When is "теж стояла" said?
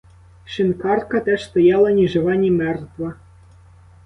1.19-1.91